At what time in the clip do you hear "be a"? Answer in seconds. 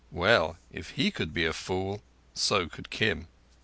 1.31-1.53